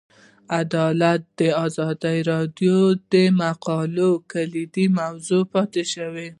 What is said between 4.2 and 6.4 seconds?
کلیدي موضوع پاتې شوی.